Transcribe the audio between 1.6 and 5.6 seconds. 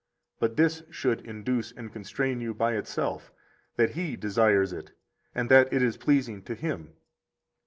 and constrain you by itself, that He desires it and